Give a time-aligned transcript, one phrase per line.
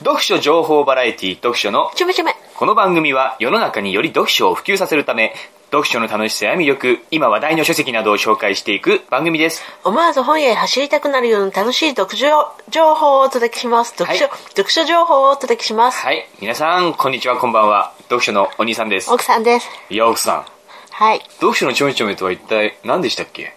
[0.00, 2.32] 読書情報バラエティ読書のちょめちょめ。
[2.56, 5.34] この番組は世の中により読書を普及させるため
[5.70, 12.26] 読書の楽しさや魅力今話題の書籍などを紹介していく番組です思わず本屋へ走りたくなるような楽しい読書
[12.70, 13.92] 情報をお届けします。
[13.96, 15.98] 読書、はい読書情報をお届けします。
[16.00, 19.68] はい皆さんこんにちはこんばんは読書のお兄さんです奥さんです。
[19.90, 20.44] いや奥さん
[20.90, 21.20] はい。
[21.40, 23.54] 読書のちょめちょめとは一体何でしたっけ？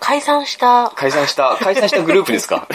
[0.00, 2.66] 解散した、解散した解散したグループですか？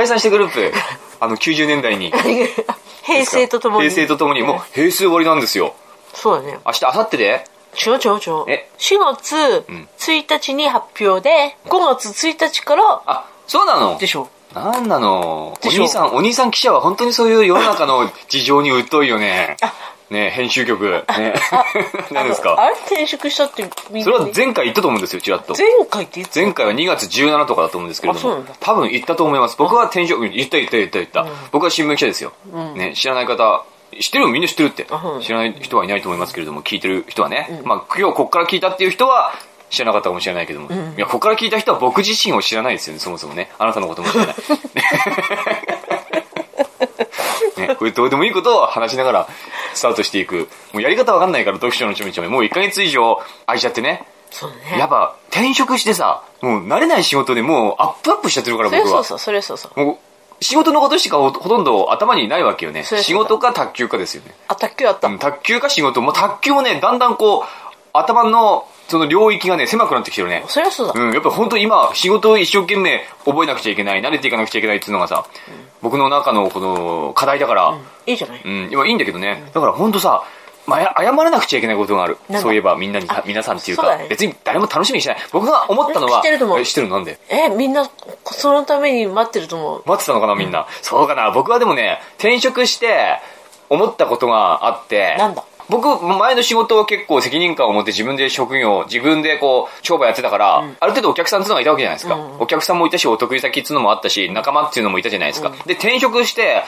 [0.00, 0.72] 解散したグループ
[1.20, 2.10] あの90年代に
[3.04, 3.90] 平成とともに。
[3.90, 5.74] 平成とともにもう平成終わりなんですよ
[6.14, 6.58] そうだね。
[6.64, 7.44] 明日明後日で？
[7.86, 8.44] 違う違う違う。
[8.48, 9.64] え？4月
[9.98, 13.98] 1日に発表で、5月1日からあそうなの？
[13.98, 14.28] でしょ。
[14.54, 15.56] なんなの？
[15.64, 19.56] お兄さん、お兄さん記者は本当にそういう世の中の事情に疎いよね。
[20.10, 21.04] ね編集局。
[21.08, 21.34] ね
[22.10, 22.56] 何ですか？
[22.58, 25.54] あれ転職したってみんそれは前回言ったと思うんですよ、ちらっと。
[25.56, 29.56] 前回っていつ前回は2月17とかだと思うんですけれどもあそうなんだ、多分言ったと思います。
[29.56, 31.26] 僕は転職、うん言った言った言った言った。
[31.52, 32.32] 僕は新聞記者ですよ。
[32.74, 33.64] ね、知らない方、
[34.00, 35.22] 知ってるよみんな知ってるってうん。
[35.22, 37.60] 知らない人はいないと思いますけれども、聞いてる人はね。
[37.64, 39.32] まあ、今日こっから聞いたっていう人は、
[39.68, 40.68] 知らなかったかもしれないけども。
[40.96, 43.52] いや、こっから聞いた人は僕自身を知らないですよね、そもそもね。
[43.58, 44.34] あなたのことも知らない。
[47.80, 49.28] ね、これどうでもいいことを話しながら
[49.74, 50.48] スタートしていく。
[50.72, 52.28] もうやり方わかんないから、読書のちょめちょめ。
[52.28, 54.06] もう1ヶ月以上空いちゃってね。
[54.30, 54.78] そうだね。
[54.78, 58.82] やっぱ転職してさ、もう慣れない仕事でもうアップアップしちゃってるから僕は。
[58.82, 59.84] それそうそう、それそうそう。
[59.84, 62.84] もう仕事のことしかほほとんど頭にないわけよね。
[62.84, 64.34] 仕事か卓球かですよね。
[64.48, 65.08] あ、卓球あった。
[65.08, 66.00] うん卓球か仕事。
[66.00, 67.42] もう卓球もね、だんだんこう、
[67.92, 70.44] 頭のその領域がね、狭くなってきてるね。
[70.48, 71.00] そりゃそうだ。
[71.00, 75.24] うん、やっぱ本当今、仕事を一生懸命覚えなくちゃいけない、慣れていかなくちゃいけないっていうのがさ、
[75.80, 78.42] 僕の中のこの課題だから、いいじゃない。
[78.44, 79.44] うん、今いいんだけどね。
[79.54, 80.24] だから本当さ、
[80.66, 82.18] まあ、や謝らなくちゃいけないことがある。
[82.40, 85.16] そういえばみんなにあ、皆さんっていうか、ね別に誰も楽しみにしない。
[85.32, 87.88] 僕が思ったのは、知ってると思うえ知ってるのなんでえ、みんな、
[88.24, 89.82] そのために待ってると思う。
[89.86, 90.66] 待ってたのかなみんな。
[90.82, 93.20] そうかな僕はでもね、転職して
[93.68, 95.44] 思ったことがあって、なんだ？
[95.70, 102.18] 僕、前の仕事は結構責任感を持って自分で職業、自分でこう、商売やってたから、ある程度お客さんっていうのがいたわけじゃないですか。
[102.38, 105.52] お客さんもいたし、お得意先っていうのもあったし、仲間っていうのもいたじゃないですか。
[105.66, 106.64] で、転職して、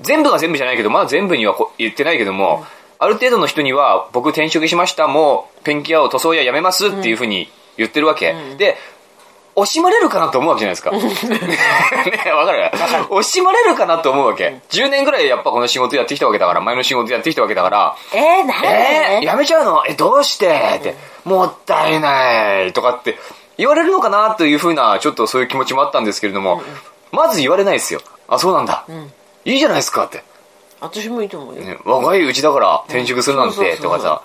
[0.00, 2.64] 全部が全部じゃないけど、まだ全部にはこ言ってないけども、
[2.98, 8.34] ある程度の人には、僕転職しました、もう、ペンキ屋を塗装屋やめますっていうふうに言ってるわけ。
[8.58, 8.76] で、
[9.54, 10.90] 惜しまれるかなと思うわけじゃないですか。
[12.26, 12.70] ねわかる？
[13.10, 14.60] 惜しまれるかなと思うわけ。
[14.70, 19.82] 10年ぐらいやっぱこの仕事やってきたわけだから、前の仕事やってきたわけだから、えー、なえー、やめちゃうの？
[19.86, 20.48] え、どうして？
[20.76, 23.18] って、もったいないとかって
[23.58, 26.62] 言われるのかなというふうな、ちょっとそういう気持ちもあったんですけれども、
[27.10, 28.00] まず言われないですよ。
[28.28, 28.84] あ、そうなんだ。
[29.44, 30.24] いいじゃないですかって。
[30.80, 31.60] 私もいいと思うよ。
[31.62, 34.22] ね、若いうちだから転職するなんてとかさ、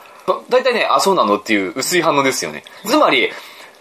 [0.49, 2.63] だいたいね、あ、そうなのっていう薄い反応ですよね。
[2.85, 3.31] つまり、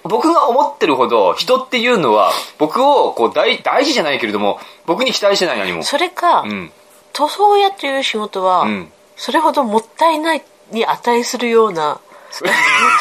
[0.09, 5.83] 僕が思ってるほど人っていうのは僕をこう大大事じゃないけれども僕に期待してない何も。
[5.83, 6.73] それか、うん。
[7.13, 11.99] 塗装屋という仕事は、うんそれほどもったいないに値するような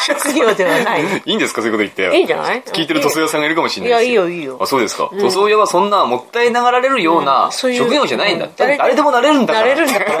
[0.06, 1.02] 職業ではない。
[1.26, 1.60] いいんですか？
[1.60, 2.16] そういうこと言って。
[2.16, 2.62] いいんじゃない？
[2.62, 5.10] 聞いてる塗装屋さんがいるかもしれないですいやいいよいいよあ、そうですか。
[5.12, 8.46] 塗装屋はそんなもったいながられるようなそういう職業じゃないんだ。
[8.46, 9.66] うん誰誰でもなれるんだから。
[9.66, 10.12] なれるんだか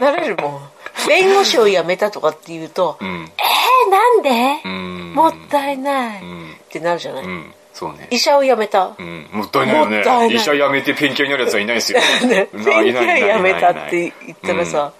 [0.00, 0.10] ら。
[0.12, 0.60] なれるもん。
[1.08, 3.08] 弁護士を辞めたとかって言うと、うん。
[3.08, 5.12] えー、なんで、うん。
[5.14, 7.52] もったいない、んってなるじゃない、うん。
[7.72, 8.08] そうね。
[8.10, 8.94] 医者を辞めた。
[8.98, 9.28] うん。
[9.32, 10.34] もったいないよね。
[10.34, 12.00] 医者辞めてペンキ屋になるやつはいないですよ。
[12.28, 14.92] ね、なペンキ屋辞めたって言ったらさ、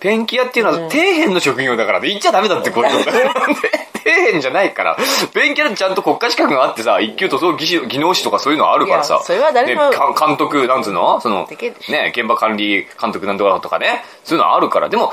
[0.00, 2.08] ペンキ屋っていうのは底辺の職業だからね。
[2.08, 2.90] 言っちゃダメだって、これ。
[4.04, 4.96] 底辺じゃないから。
[5.32, 9.20] ペンキ屋ってちゃんと国家資格があってさ、一級塗装技師技能士とかそういうのあるからさ。
[9.24, 11.20] それは誰もねか監督、なんつうの？
[11.20, 11.48] その、
[11.88, 14.04] ね、現場管理監督なんとかとかね。
[14.22, 14.88] そういうのあるから。
[14.88, 15.12] でも、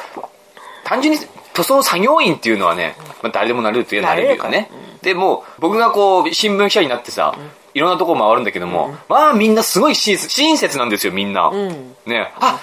[0.83, 1.21] 単純に
[1.53, 4.69] 塗装作業員っていうのはね、まあ、誰でもなれるというのはなれるよね。
[5.01, 7.35] でも、僕がこう、新聞記者になってさ、
[7.73, 11.49] いろんなとこ回るんだけども、まあみんなすごい親切親切なんですよ、みんな。
[11.49, 12.59] んね、あ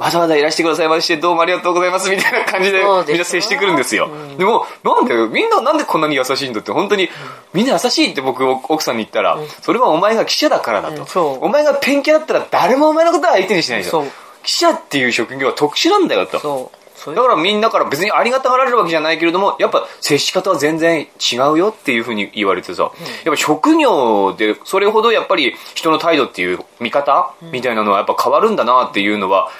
[0.00, 4.08] わざわざいらしてくださいまして、どうもありがとうございます、みたいな感じでみんな接してくるんですよ。
[4.38, 5.04] でも、なん。
[5.04, 7.10] で、みんななんでこんなに優しいんだって、本当に、
[7.52, 11.32] みんな優しいって僕、奥さんに言ったら、それはお前が記者だからだと。
[11.42, 14.06] お前がペンキだったら誰もお前のことは相手にしないでしょ。
[14.42, 16.72] 記者っていう職業は特殊なんだよと。
[17.06, 22.92] だからみんなから別にありがたがられるわけじゃないけれども、やっぱ接し方は全然違うよっていうふうに言われてさ、
[23.24, 29.50] やっぱ職業でそれほどやっぱり人の態度っていう見方みたいなのはやっぱ変わるんだなっていうのは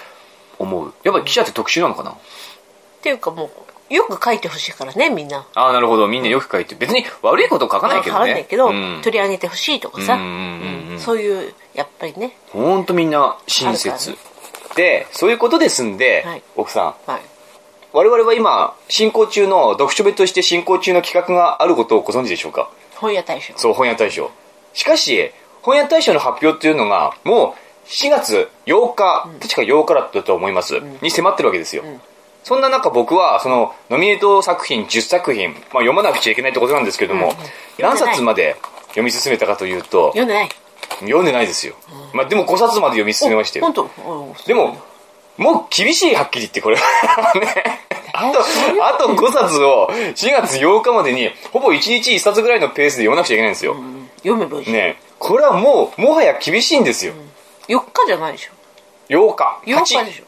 [0.61, 0.93] 思う。
[1.03, 2.11] やっぱ記者って特殊なのかな？
[2.11, 2.15] っ
[3.01, 3.49] ていうかも
[3.89, 5.45] う、よく書いてほしいからね、みんな。
[5.53, 6.07] ああ、なるほど。
[6.07, 6.75] みんなよく書いて。
[6.75, 8.19] 別に悪いこと書かないけどね。
[8.19, 10.17] わかんないけど、うん取り上げてほしいとかさ、
[10.99, 14.15] そういう、やっぱりね、ほんとみんな親切。
[14.75, 16.95] で、そういうことですんで、はい奥さん。
[17.05, 17.21] はい。
[17.91, 22.69] 我々は今、進行中の、読書部として進行中の企画があることをご存知でしょうか？
[22.95, 23.53] 本屋大賞。
[23.57, 24.31] そう、本屋大賞。
[24.73, 25.31] しかし、
[25.61, 31.83] 本屋大賞の発表っていうのが、もう4月8日、確か8日だったと思います、に迫ってるわけですよ。
[32.43, 37.33] そんな中僕は、その、ノミネート作品10作品、まあ読まなくちゃいけないってことなんですけども、
[37.79, 38.55] 何冊まで
[38.89, 40.49] 読み進めたかというと、読んでない
[41.01, 41.75] 読んでないですよ。
[42.13, 43.65] まあでも5冊まで読み進めましたよ。
[43.65, 44.47] 本当？
[44.47, 44.77] でも、
[45.37, 47.33] もう厳しいはっきり言ってこれは。
[47.39, 47.79] ね。
[48.13, 48.39] あと、
[48.85, 53.75] あと5冊を4月8日までに、ほぼ1日1冊ぐらいのペースで読まなくちゃいけないんですよ。
[54.23, 57.13] 読めばいいねこれはもう、もはや厳しいんですよ。
[57.75, 58.51] 4日じゃないでしょ
[59.09, 59.61] 8日。
[59.65, 60.25] 8日でしょ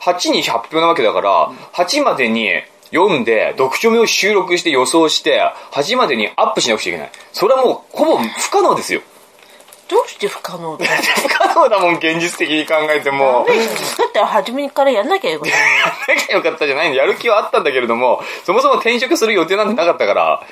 [0.00, 2.50] 8に発表なわけだから、8までに
[2.92, 5.40] 読んで、読書目を収録して予想して、
[5.72, 7.10] 8までにアップしなくちゃいけない。
[7.32, 9.00] それはもう、ほぼ不可能ですよ。
[9.88, 13.46] どうして不可能だ 不可能だもん、現実的に考えても。
[13.98, 16.94] だって初めからやんなきゃいけないやなきゃよかったじゃないの。
[16.96, 20.42] やる気はあったんだけれども、そもそも転職する予定なんてなかったから、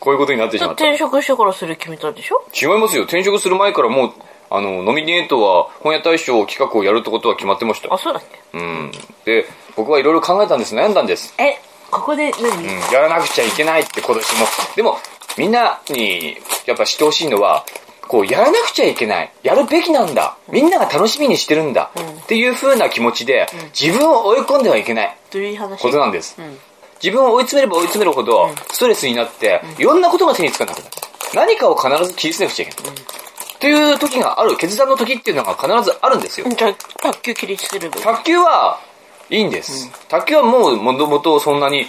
[0.00, 0.84] こういうことになってしまった。
[0.84, 2.42] 違い転職してからそれ決めたでしょ
[2.78, 3.04] ますよ。
[3.04, 4.12] 転職する前からもう、
[4.50, 7.98] あの、ノミネートは本屋大賞企画をやるってことは決まってましたあ。
[7.98, 8.92] そうだっうん。
[9.24, 10.74] で、僕はいろいろ考えたんです。
[10.74, 11.34] 悩んだんです。
[11.36, 11.58] けえ
[11.90, 14.46] ここで何、うん、やらなくちゃいけないって今年も。
[14.76, 14.98] でも、
[15.38, 16.36] みんなに
[16.66, 17.64] やっぱ知ってほしいのは、
[18.08, 19.32] こう、やらなくちゃいけない。
[19.44, 20.36] やるべきなんだ。
[20.50, 21.92] みんなが楽しみにしてるんだ。
[22.22, 23.46] っていう風な気持ちで、
[23.78, 26.40] 自分を追い込んではいけないどういう話ことなんです。
[26.40, 26.58] ん
[27.02, 30.90] 自分を追い詰めれば追い詰めるほど、ストレスになって、いろんなことが手につかなくなる。
[31.34, 33.19] 何かを必ず切り捨てなくちゃいけない。
[33.60, 36.46] っていう時がある、決断の時っていうのが必ずあるんですよ。
[36.48, 38.80] じゃあ卓球切り捨てればいい卓球は
[39.28, 39.90] いいんです。
[40.08, 41.84] 卓球はもうもともとそんなに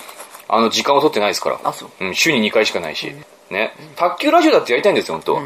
[0.50, 1.62] あの時間を取ってないですから。
[1.64, 3.16] あそううん、週に2回しかないし。
[3.50, 3.74] ね。
[3.96, 5.42] 卓球ラジオだってやりたいんですよ、本当、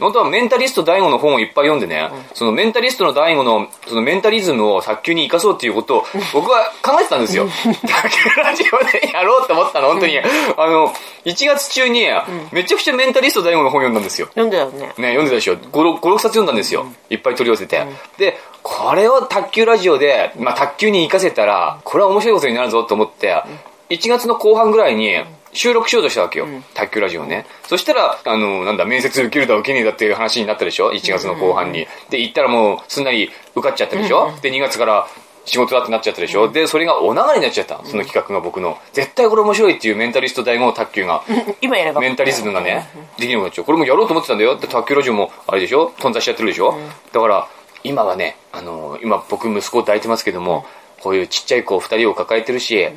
[0.00, 7.46] 本当はメンタリスト大悟の本をいっぱい読んでね、そのメンタリストの大悟のそのメンタリズムを卓球に生かそうっていうことを 僕は考えてたんですよ。
[7.46, 10.18] 卓球ラジオでやろうって思ったの、本当に。
[10.18, 10.22] あ
[10.66, 10.92] の、
[11.24, 12.06] 1月中に
[12.50, 14.28] めちゃくちゃメンタリスト大悟の本読んだんですよ。
[14.28, 15.54] 読んだよねね、読んでたでしょ。
[15.54, 16.86] 5、6, 5 6冊読んだんですよ。
[17.10, 17.84] いっぱい取り寄せて。
[18.18, 23.42] で、これを卓球ラジオで、まあ、卓球に活かせたら、これは面白いことになるぞと思って、
[23.90, 25.16] 1月の後半ぐらいに
[25.52, 26.46] 収録しようとしたわけよ。
[26.74, 27.46] 卓球ラジオね。
[27.66, 31.86] そしたら、あの、なんだ、面接受けるだ受けねえだっていう話になったでしょ ?1 月の後半に。
[32.08, 34.32] で、行ったらもう、すんなり受かっちゃったでしょ？
[34.42, 35.08] で、2月から、
[35.46, 37.80] 仕事だってなっちゃったでしょ、で、それがお流れになっちゃった。
[37.84, 38.78] その企画が僕の。
[38.92, 41.24] 絶対これ面白いっていうメンタリスト大悟の卓球が。
[41.60, 42.88] 今やればメンタリズムがね、
[43.18, 43.64] できなくなっちゃう。
[43.64, 44.56] これもやろうと思ってたんだよ。
[44.56, 45.92] で、卓球ラジオも、あれでしょ？
[45.98, 46.78] 頓挫しちゃってるでしょ、
[47.12, 47.48] だから、
[47.82, 50.66] 今はね、あのー今僕息子を抱いてますけども、
[51.00, 52.88] こういうちっちゃい子二人を抱えてるし、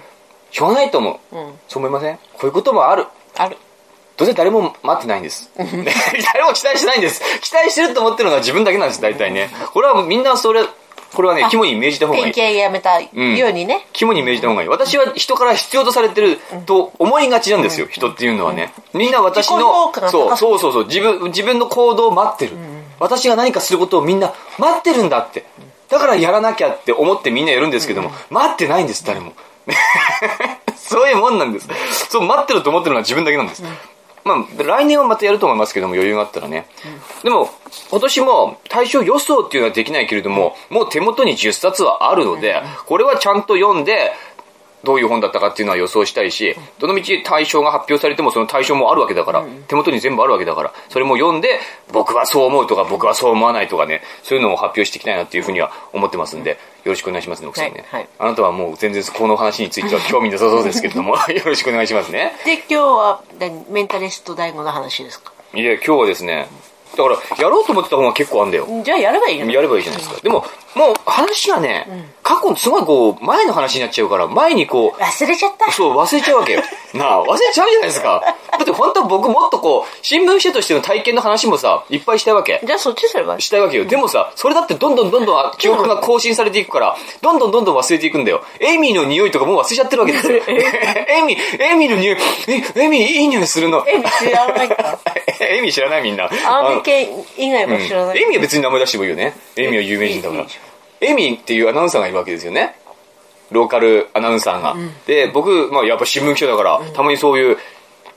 [0.54, 1.36] しょうがないと思う。
[1.36, 2.16] うんそう思いません？
[2.16, 3.08] こういうこともある。
[3.36, 3.58] ある
[4.16, 5.50] どうせ誰も待ってないんです。
[5.58, 5.66] ね
[6.34, 7.22] 誰も期待してないんです。
[7.42, 9.50] 期待してると思ってるのは自分だけなんです、大体ね。
[9.74, 10.64] これはみんなそれ、
[11.16, 12.32] これはね、肝に銘じた方がいい。
[12.32, 14.70] 典型やめたようにね、肝に銘じた方がいい。
[14.70, 18.72] 私は人から必要とされてると思いがちなんですよ、人っていうのはね。
[18.94, 22.54] みんな私のそうそうそうそう、自分、自分の行動を待ってる。
[23.00, 25.44] 私が何かすることをみんな待ってるんだって。
[25.90, 29.34] だからやらなきゃって思ってみんなやるんですけども、待ってないんです、誰も。
[30.76, 31.68] そういうもんなんです。
[32.10, 33.64] そう、待ってると思ってるのは自分だけなんです。
[34.24, 36.66] まあ、来年はまたやると思いますけども、余裕があったらね。
[37.24, 37.50] でも、
[37.90, 44.14] 今年も対象予想っていうのはできないけれども、もう手元に10冊はあるので、これはちゃんと読んで、
[44.84, 51.60] どういう本だったかっていうのは予想したいし、どのみち対象が発表されてもその対象もあるわけだから、手元に全部あるわけだから、それも読んで、
[51.94, 56.58] 僕はそう思うとか、僕はそう思わないとかね、そういうのを発表していきたいなっていうふうには思ってますんで、よ
[56.92, 57.86] ろしくお願いしますね、奥さんね。
[57.90, 62.34] はいはいあなたはもう全然この話については興味なさそうですけれども、 よろしくお願いしますね。
[62.46, 63.66] で今日は何？
[63.70, 65.32] メンタリスト大悟の話ですか？
[65.54, 66.48] いや、今日はですね、
[66.96, 68.68] だから、やろうと思ってた本が結構あるんだよ。
[68.84, 70.22] じゃあやればいいよやればいいじゃないですか。
[70.22, 71.88] でも、もう話がね、
[72.24, 76.64] 過去、すごいこう、前の話になっちゃうから、前にこう、忘れちゃったそう、忘れちゃうわけよ。
[76.94, 78.22] なあ、忘れちゃうじゃないですか。
[78.52, 82.62] だって本当は僕もっとこう、新聞記者としての体験の話もさ、いっぱいしたいわけ。
[82.64, 83.86] じゃあそっちすればしたいわけよ。
[83.86, 88.42] でもさ、それだってどんどんどんどん記憶が更新されていくから、どんどんどんどん忘れていくんだよ。
[88.60, 90.38] エイミーの匂いとかもう忘れちゃってるわけですよ。
[90.48, 93.84] エイミー、エイミーの匂い、え、エイミーいい匂いするの？
[93.88, 95.00] え知らないか
[95.40, 96.26] エイミー知らないみんな。
[96.26, 99.36] アーミケン以外も知らない、エイミーは別に名前出してもいいよね。
[99.58, 100.73] エイミーは有名人だから。
[101.04, 102.76] エイミーっていうアナウンサーがいるわけですよね。
[103.52, 104.76] ローカルアナウンサーが。
[105.06, 107.58] で、僕、まあやっぱ新聞記者だから、たまにそういう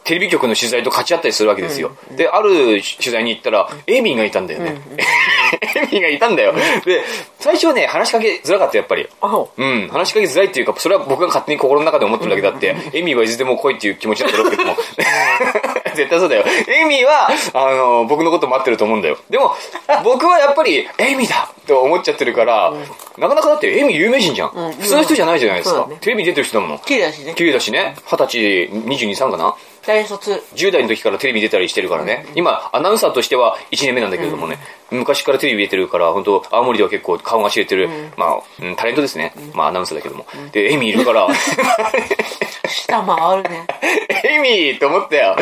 [0.05, 1.90] テレビ局の取材とかち合ったりするわけですよ。
[2.12, 4.81] で、ある取材に行ったら、エイミーがいたんだよね。
[5.61, 6.55] エイミーがいたんだよ。
[6.85, 7.02] で、
[7.40, 9.09] 最初はね、話しかけづらかった、やっぱり。
[9.57, 14.76] うん、話しかけづらいっていうか、それは僕が勝手に心の中で思ってるだけだって、エイミーはいつでも来いっていう気持ちだったろうけども。
[15.97, 16.45] 絶対そうだよ。
[16.69, 19.19] エミーは、あの、僕のこと待ってると思うんだよ。
[19.31, 19.55] でも、
[20.05, 22.73] 僕はやっぱり、エミーだって思っちゃってるから、
[23.19, 24.50] なかなかだってエミー有名人じゃん。
[24.50, 25.75] 普通の人じゃないじゃないです。
[25.75, 26.79] かテレビに出てる人だもの。
[26.79, 27.97] 綺麗だしね綺麗だしね。
[28.05, 29.55] 二十歳、22、3かな？
[29.87, 30.43] 大卒。
[30.55, 32.26] 10代の時からテレビ出たりしてるからね。
[32.35, 34.59] 今、アナウンサーとしては1年目なんだけれどもね、
[34.91, 39.33] 昔からテレビ出てるから、本当青森では結構顔が知れてる、まあ、うんタレントですね。
[39.55, 40.26] まあ、アナウンサーだけども。
[40.53, 41.29] で、エイミーいるから、
[42.69, 43.67] 下回るね。
[44.25, 45.37] エイミーって思ったよ。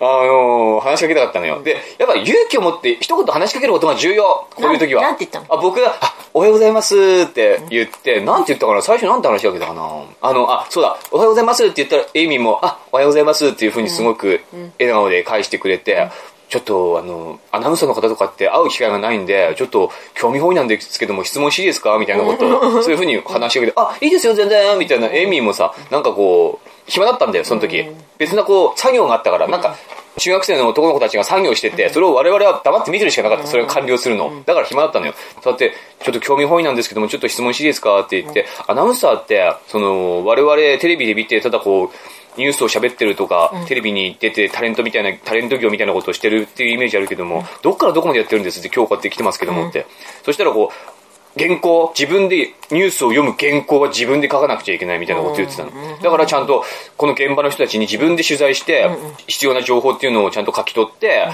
[0.00, 1.62] あのー話しかけたかったのよ。
[1.62, 4.46] で、やっぱ勇気を持って一言話しかけることが重要。
[4.54, 5.02] こういう時は。
[5.02, 8.80] なんて言ったあ、僕が、あ、おはようございますって言って、なんて言ったかな？
[8.80, 9.82] 最初なんて話しかけたかな？
[10.22, 14.40] あの、あ、そうだ、おはようございますって言ったら、エイミーも、あ、おはようございますっていうふうにすごく
[14.78, 16.08] 笑顔で返してくれて、
[16.48, 21.96] ちょっと、あの、アナウンサーの方とかって会う機会がないんで、ちょっと興味本位なんですけども質問していいですか？
[21.98, 24.78] みたいなことを、 そういうふうに話しかけて、あ、いいですよ、全然。
[24.78, 27.86] みたいな、エイミーもさ、なんかこう、暇だったんだよ、その時。
[28.18, 29.76] 別なこう、作業があったから、なんか、
[30.18, 33.46] 中学生の男の子たちが作業してて、それを我々は黙って見てるしかなかった。
[33.46, 34.42] それが完了するの。
[34.44, 35.14] だから暇だったのよ。
[35.40, 41.90] そうやって、ちょっと興味本位なんですけども、ちょっと質問していいですかって言って、アナウンサーって、その、我々テレビで見て、ただこう、
[42.36, 49.86] ニュースを喋ってるとか、テレビに出てタレントみたいな、タレント業みたいなことをしてるっていうイメージあるけども、どっからどこまでやってるんですって今日こうやって来てますけどもって。
[50.24, 50.99] そしたらこう、
[51.38, 55.70] 原稿、自分でニュースを読む原稿は自分で書かなくちゃいけないみたいなこと言ってたの。
[56.02, 56.64] だからちゃんと、
[56.96, 58.90] この現場の人たちに自分で取材して、
[59.26, 61.28] 必要な情報っていうのをちゃんと書き取って、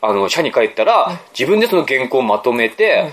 [0.00, 3.12] あの、社に帰ったら、自分でその原稿をまとめて、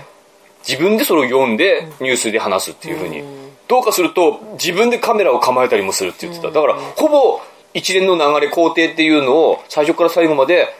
[0.66, 3.22] 自分でそれを読んでニュースで話すっていうふうに。
[3.68, 6.50] どうかすると、自分でカメラを構えたりもするって言ってた。
[6.50, 7.40] だから、ほぼ
[7.72, 10.74] 一連の流れ工程っていうのを最初から最後まで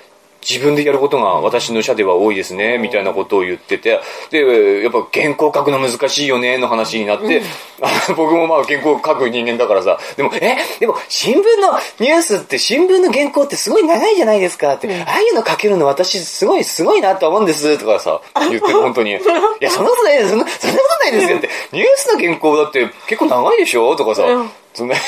[0.48, 7.42] 自分でやることが私の社では多いですね、みたいなことを言ってて、で、やっぱ原稿書くの難しいよね、の話になって、
[7.80, 19.10] あ 僕もまあ原稿書く人間だからさ、でも、え、でも新聞のニュースって新聞の原稿ってすごい長いじゃないですかって、ああいうの書けるの私すごいすごいなと思うんです、とかさ、言ってる 本当に。
[19.10, 19.14] い
[19.60, 23.94] や、そんなことないです、そんなそんなことないですよって、ニュースの原稿だって結構長いでしょ？
[23.96, 24.50] とかさ、うん。
[24.72, 24.98] そんな、エ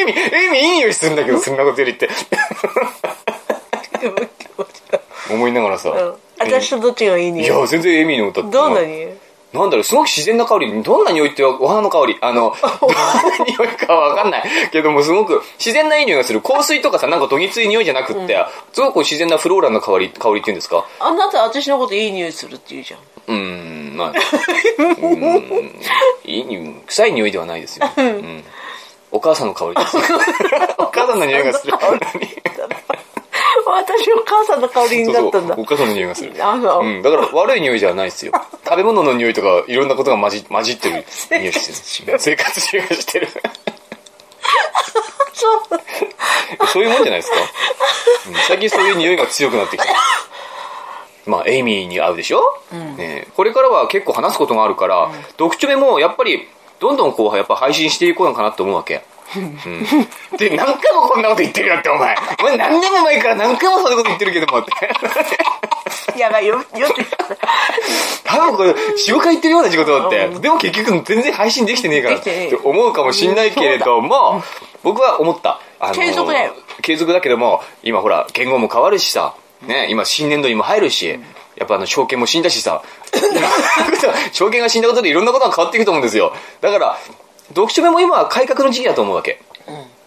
[0.00, 2.08] イミ、エイミいい匂いするんだけど、そんなことよりって。
[5.30, 5.92] 思いながらさ。
[6.38, 8.50] 私とどっちがいいにいや、全然エイミーの歌って。
[8.50, 9.06] どんなに
[9.50, 10.82] なんだろう、すごく自然な香り。
[10.82, 12.18] どんな匂いってお花の香り。
[12.20, 14.44] あの、 どんな匂いかはわかんない。
[14.70, 16.42] けども、すごく自然ないい匂いがする。
[16.42, 18.38] 香水とかさ、なんかどぎつい匂いじゃなくって、
[18.74, 20.84] すごく自然なフローラルの香り、香りっていうんですか？
[21.00, 23.00] あなた私のこといい匂いするって言うじゃん。
[23.26, 25.80] うーん、まあ、うーん、
[26.24, 27.90] いい、臭い匂いではないですよ。
[27.96, 28.44] うん。
[29.10, 29.96] お母さんの香りです。
[30.76, 31.72] お母さんの匂いがする。
[33.78, 35.60] 私お母さんの香りになったんだそうそう。
[35.60, 36.32] お母さんの匂いがする。
[36.44, 38.32] あの、うん、だから悪い匂いじゃないですよ。
[38.64, 42.18] 食べ物の匂いとかいろんなことが混じ混じってる匂いしてる。
[42.18, 43.28] 生活習慣してる。
[45.32, 46.66] そう。
[46.66, 47.48] そういうもんじゃないですか、うん
[48.46, 49.88] 最近そういう匂いが強くなってきた。
[51.26, 52.40] まあ、エイミーに会うでしょ、
[52.72, 56.48] ねえこれからは結構話すことがあるから、読書メもやっぱり、
[56.80, 59.02] どんどんこう、やっぱ配信していこうのかなと思うわけ。
[59.36, 62.16] うん、で、何回もこんなこと言ってるよって、お前。
[62.40, 66.18] お前何年も前から何回もそんなこと言ってるけどもって。
[66.18, 67.06] やばいよ、よって。
[68.24, 68.74] 多分これ、4、
[69.14, 70.26] 5回言ってるような仕事だって。
[70.26, 74.42] うんでも結局全然配信できてねえからって思うかもしんないけれども、
[74.82, 75.60] 僕は思った。
[75.80, 76.54] あの継続だよ。
[76.82, 81.18] 継続だけども、今ほら、言語も変わるしさ、ね、今新年度にも入るし、
[81.56, 82.82] やっぱあの、証券も死んだしさ、
[84.32, 86.32] 証券が死んだことでいろんなことが変わっていくと思うんですよ。
[86.60, 86.98] だから、
[87.48, 89.40] 読書目も今は改革の時期だと思うわけ。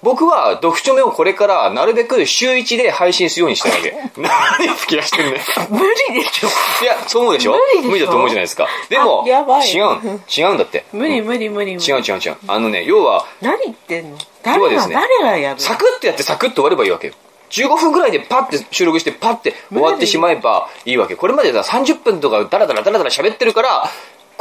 [0.04, 3.96] 僕は読書目をこれからなるべく週1で配信するようにしたいわけ。
[4.20, 5.34] 何吹き出してんねん。
[5.70, 5.80] 無
[6.10, 6.48] 理でしょ。
[6.84, 7.52] いや、そう思うでしょ？
[7.52, 8.68] 無理でしょだと思うじゃないですか。
[8.90, 10.22] でも、あやばい違う。
[10.36, 10.86] 違うんだって。
[10.92, 11.86] 無理無理無理無理。
[11.86, 12.38] 違う違う違う。
[12.48, 14.18] あのね、要は、何言ってんの？
[14.42, 17.14] 誰が、ね誰がやるサクッとやってサクッと終わればいいわけよ。
[17.52, 21.16] 15分ぐらいでパッて収録してパッて終わってしまえばいいわけ。
[21.16, 23.90] これまでさ、30分とかダラダラダラダラ喋ってるから、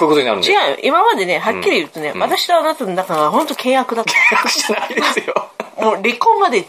[0.00, 0.60] こういうことになるんだよ。
[0.60, 0.78] 違うよ。
[0.82, 4.12] 今までね、はっきり言うとね、私とあなたの仲が本当契約だった。
[4.12, 5.34] 契約じゃないですよ。
[5.76, 6.64] もう離婚まで。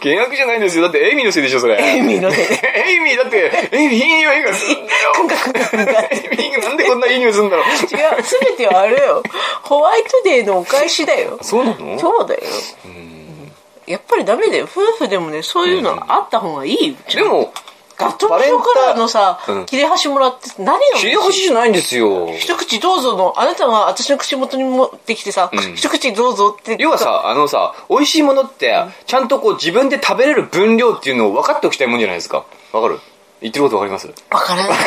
[0.00, 0.84] 契約じゃないんですよ。
[0.84, 1.76] だってエイミーのせいでしょ、それ。
[1.82, 2.54] エイミーのせいで。
[2.86, 6.06] エイミーだって、エイミーいい匂いがするんだよ。
[6.10, 7.66] エイミーなんでこんないい匂いするんだろう。
[7.66, 9.22] 違う、すべてはあれよ。
[9.62, 11.38] ホワイトデーのお返しだよ。
[11.42, 11.98] そうなの？
[11.98, 12.40] そうだよ。
[13.86, 14.68] やっぱりダメだよ。
[14.70, 16.94] 夫婦でもね、そういうのあった方がいいよ。
[17.12, 17.52] でも、
[18.02, 22.32] ガトーショコラのさうん、切れ端もらって何が切れ端じゃないんですよ。
[22.36, 26.76] 一口どうぞの、あなたが私の口元に持ってきてさ、ん一口どうぞって。
[26.78, 32.44] 要は、さ、あのさ、美味しいものって、ちゃんとこう自分で食べれる分量っていうのを分かっておきたいもんじゃないですか。
[32.72, 32.98] わかる？
[33.40, 34.06] 言ってることわかります？
[34.30, 34.78] わからない。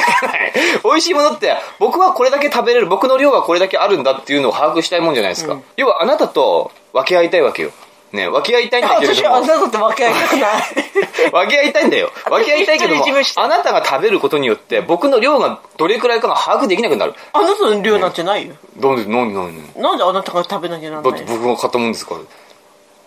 [0.84, 5.60] 美味しいものって、僕はこれだけ食べれる、僕の量はこれだけあるんだっていうのを把握したいもんじゃないですか。
[5.76, 7.72] 要はあなたと分け合いたいわけよ。
[8.16, 9.42] ね、分け合いたいんだけれ私はあ。
[9.42, 11.32] なたと分け合いたくない。
[11.32, 12.12] 分け合いたいんだよ。
[12.26, 13.04] 分け合いたいけども
[13.36, 17.14] あなたが食べることによって、僕の量がどれくらいかが把握できなくなる。
[17.34, 18.56] あなたの量なんてないよ。
[18.80, 19.82] なんで、なんで、なんで？
[19.82, 21.26] なんであなたが食べなきゃなんだないの？
[21.26, 22.22] って僕が買ったもんですから。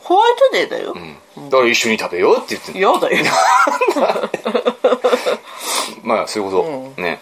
[0.03, 0.95] ホワイトデーだよ。
[1.50, 3.25] だから一緒に食べようって言って嫌だよ。
[6.03, 7.21] まあそういうこと、ね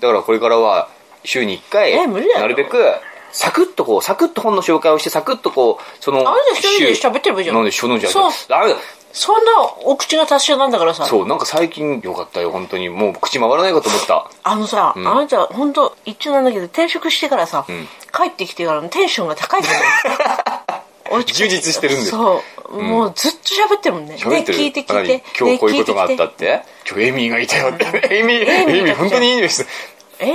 [0.00, 0.88] だからこれからは
[1.24, 1.96] 週に1回
[2.38, 2.78] なるべく
[3.32, 7.56] サクッとこうサクッと本の紹介をしてサクッとこうそのあれで一人で喋ってればいいじゃん。
[7.56, 8.30] なんで一緒のじゃそう。
[8.50, 8.74] あれ
[9.12, 9.50] そんな
[9.84, 11.06] お口が達者なんだからさ。
[11.06, 12.88] そうなんか最近よかったよ本当に。
[12.88, 14.30] もう口回らないかと思った。
[14.42, 17.64] あのさ、あなた、本当一応なんだけど、転職してからさ、ん。
[18.12, 19.78] 帰ってきてからのテンションが高いじゃな
[21.20, 21.24] い？
[21.24, 22.10] 充実してるんです。
[22.10, 23.38] そう、もうずっと
[23.74, 24.16] 喋ってるもんね。
[24.18, 24.58] 喋ってる。
[24.58, 25.24] で、聞いて聞い何て。
[25.38, 26.44] 今日こういうことがあったって？
[26.46, 27.84] て今日エミーがいたよって。
[28.10, 29.66] エミーエミーエミー本当にいいです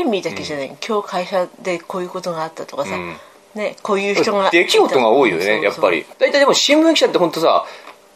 [0.06, 3.18] ミーだけじゃない、今日会社でこういうことがあったとかさ、ん。
[3.56, 4.50] ね、こういう人が。
[4.50, 6.06] 出来事が多いよね、やっぱり。
[6.20, 7.66] 大体でも新聞記者って本当さ、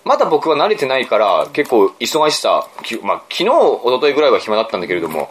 [0.03, 5.29] まだ僕は慣れてないから、結構忙しさ、きまあ、昨日、一昨日ぐらいは暇だったんだけれども、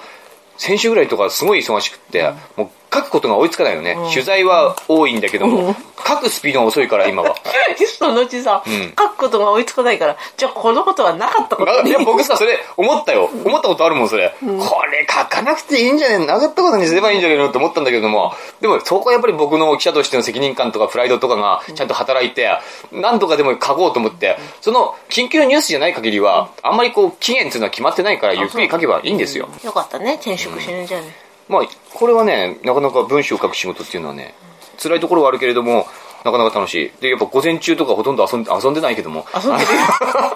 [0.59, 3.97] 先週ぐらいとかすごい忙しくって、もう書くことが追いつかないよね。
[4.13, 5.75] 取材は多いんだけども、
[6.07, 7.35] 書くスピードが遅いから、今は。
[7.99, 8.63] そのうちさ、
[8.99, 13.31] 書くことが追いつかないから、じゃあこのことはなかったことないや、僕さ、それ、思ったよ。
[13.45, 14.35] 思ったことあるもん、それ。
[14.41, 14.47] こ
[14.91, 17.49] れ書かなくていいんじゃねえなかったことにすればいいんじゃねえの？
[17.49, 22.51] って思ったんだけども、でも、そこはやっぱり僕の記者としての責任感とかプライドとかがちゃんと働いて、
[22.93, 29.49] なんとかでも書こうと思って、その、緊急ニュースじゃない限りは、あんまりこう、期限っていうのは決まってないから、ゆっくり書けばいいんですよ。
[29.65, 31.26] よかったね、転職してるじゃね。
[31.49, 31.63] まあ、
[31.95, 34.35] これはね、なかなか文章を書く仕事っていうのはね、
[34.83, 35.87] 辛いところはあるけれども、
[36.25, 37.01] なかなか楽しい。
[37.01, 39.81] で、やっぱ午前中とかほとんど遊んで、遊んでないけども、遊んでるよ。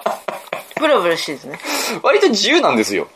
[0.79, 1.59] ブラブラしてるね。
[2.01, 3.07] 割と自由なんですよ。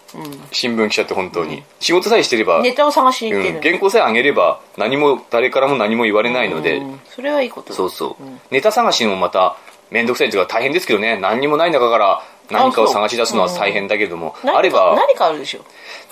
[0.52, 1.64] 新聞記者って本当に。
[1.80, 3.62] 仕事さえしてれば、ネタを探しに行ってうん、る。
[3.62, 8.24] 原稿さえ上げれば、何も、誰からも何も言われないので、うんそれはいいことだそうそう。
[8.52, 9.56] ネタ探しもまた、
[9.90, 12.22] めんどくさいというか大変ですけどね、何にもない中から
[12.52, 15.62] 何かを探し出すのは大変だけども、何かあれば、何かあるでしょ？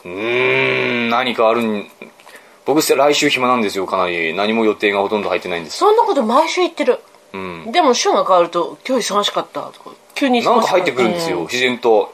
[0.05, 1.91] うーん、何かあるん、
[2.65, 4.33] 僕来週暇なんですよ、かなり。
[4.33, 5.77] 何も予定がほとんど入ってないんです。
[5.77, 6.99] そんなこと毎週言ってる。
[7.33, 7.71] うん。
[7.71, 10.43] でも週が変わると、今日忙しかったとか、急に。
[10.43, 12.13] なんか入ってくるんですよ、う自然と。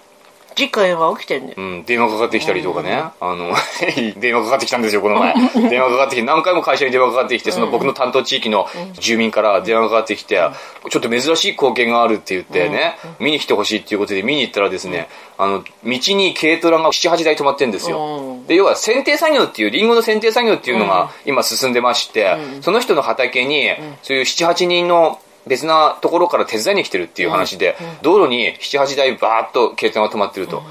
[0.56, 1.56] 実家は起きてるんだよ。
[1.58, 3.04] うん、電話かかってきたりとかね。
[3.20, 3.54] あの、
[4.18, 5.34] 電話かかってきたんですよ、この前。
[5.70, 10.42] 電話かかってきて、何回も会社に電話かかってきて、その僕の担当地域の住民から電話かかってきて、
[10.90, 18.18] ちょっと珍しい光景があるって言ってね、見に来てほしいっていうことで見に行ったらですね、あの、道に軽トラが7、8台止まってんですよ。
[18.18, 18.48] うん。
[18.48, 23.70] で、要は剪定作業っていう、リンゴの剪定作業っていうのが今進んでまして、その人の畑に、
[24.04, 30.64] そういう7、8人の別なところから手伝いに来てるっていう話で、道路に7、8台バーっと軽トラが止まってると。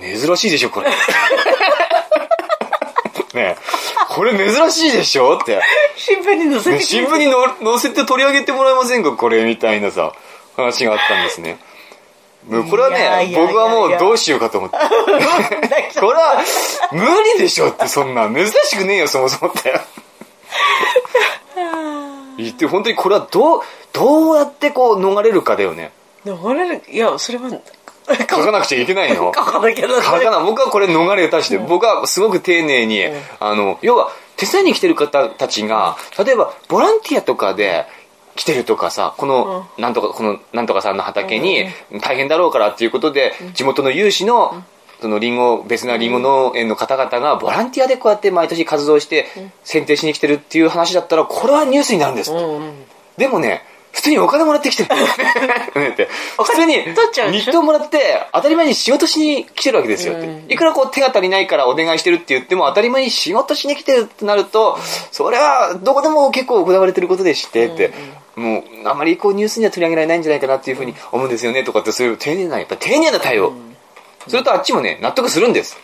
[0.00, 0.88] 珍しいでしょ、これ。
[3.34, 3.56] ねえ
[4.08, 5.60] これ珍しいでしょって。
[5.96, 10.12] 新聞に載せて新聞にの載せて取り上げてもらえませんかこれみたいなさ、
[10.56, 11.58] 話があったんですね。
[12.70, 14.76] これはね、僕はもうどうしようかと思って。
[16.00, 16.42] これは
[16.92, 18.28] 無理でしょって、そんな。
[18.28, 19.74] 珍しくねえよ、そもそもって。
[22.38, 23.60] 言って、本当にこれはどう、
[23.92, 25.92] どうやってこう逃れるかだよね。
[26.24, 30.44] 流れる、いや、それは、書かなくちゃいけないの 書かなきゃな書かない。
[30.44, 33.04] 僕はこれ逃れたして、僕はすごく丁寧に、
[33.40, 37.86] あの、要は、手伝いに来てる方たちが、例えば、ボランティアとかで、
[38.38, 41.66] 来てるとかさ、この、なんとか、この、なんとかさんの畑に、
[42.00, 44.62] 大変だろうからっていうことで、地元の有志の、
[45.00, 49.26] そのリンゴ、別なリンゴ農園の方々がボランティアでこうやって毎年活動して、
[49.64, 52.32] 選定しに来てるっていう話だったら、これはニュースになるんです。
[52.32, 52.72] うんうん。
[53.16, 54.88] でもね、普通にお金もらってきてる。
[56.36, 56.74] 普通に
[57.32, 60.54] 日当もらって当たり前に仕事しに来てるわけですよって。
[60.54, 64.78] いくらこう手が足りないからお願いしてるって言っても当たり前に仕事しに来てるってなると、
[65.10, 67.92] それはどこでも結構行われてることでしてって。
[68.36, 73.52] もう、あまりこうニュースには取り上げられないんじゃないかなっていうふうに思うんですよねとかって、そういう丁寧な、やっぱ丁寧な対応。
[74.28, 75.76] するとあっちもね、納得するんです。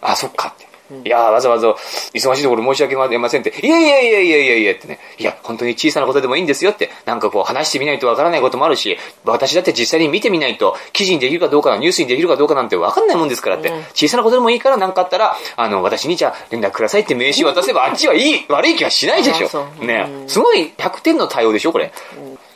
[0.00, 0.66] あ、そっかって。
[1.04, 1.68] いやーわざわざ
[2.14, 3.52] 忙しいところ申し訳ありませんって。
[3.60, 5.00] いやいやいやいやいやいやってね。
[5.18, 6.90] いや、本当に小さなことでもいいんですよって。
[7.06, 13.72] なんかこう話してみないとわからないこともあるし、私だって実際に見てみないと、記事にできるかどうか、ニュースにできるかどうかなんてわかんないもんですからって。
[13.94, 19.66] 小さなことでもいいからなんかあったら、あの、私にじゃあ連絡くださいって名刺渡せば、あっちはいい、悪い気はしないでしょ。
[19.80, 20.06] うね。
[20.28, 21.92] すごい100点の対応でしょ、これ。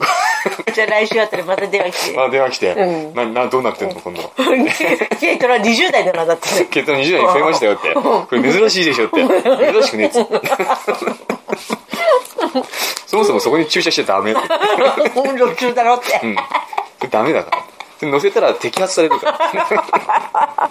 [0.75, 2.19] じゃあ来週あったらまた電話来て。
[2.19, 2.73] あ、電話来て。
[2.73, 4.23] うんな、な、どうなってんの、今度。
[4.37, 6.67] 軽トラ20代だな、だってね。
[6.71, 7.93] 血糖20代に増えましたよって。
[7.95, 9.25] これ珍しいでしょって。
[9.73, 10.41] 珍しくねえっつって。
[13.07, 14.41] そもそもそこに駐車しちゃダメって。
[15.37, 16.21] 路中だろって。
[16.23, 16.37] うん。
[16.99, 17.59] それダメだから。
[18.01, 20.71] それ乗せたら摘発されるから。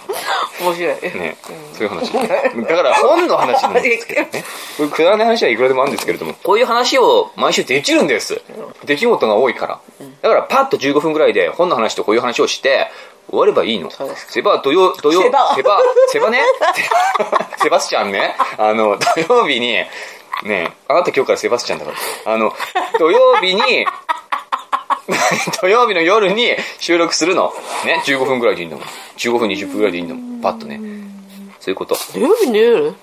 [0.60, 0.94] 面白い。
[1.16, 1.36] ね。
[1.74, 2.12] そういう話。
[2.12, 4.44] だから本の話なんですけどね。
[4.90, 8.42] くだらない話はいくらでもあるんですけれども、こういう話を毎週できるんです。
[8.82, 9.78] 出来事が多いから。
[10.22, 12.90] だからパッと15分ぐらいで本の話とこういう話をして、
[13.28, 13.92] 終わればいいの。
[14.16, 16.40] セバ土曜、土曜、セバセバ、セバね。
[17.62, 18.34] セバスチャンね。
[18.58, 19.84] あの、土曜日に、
[20.42, 21.92] ねあなた今日からセバスチャンだか
[22.24, 22.32] ら。
[22.34, 22.52] あの、
[22.98, 23.86] 土曜日に、
[25.60, 27.52] 土曜日の夜に収録するの。
[27.84, 28.86] ね、15分ぐらいでいいんだもん。
[29.16, 30.40] 15分、20分ぐらいでいいんだもん。
[30.40, 30.80] パッとね。
[31.60, 31.94] そういうこと。
[32.12, 32.86] 土曜日の夜？
[32.86, 32.94] うん。